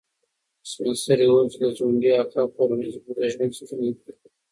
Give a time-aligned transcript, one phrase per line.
[0.69, 4.11] سپین سرې وویل چې د ځونډي اکا کورنۍ زموږ د ژوند ستنې دي.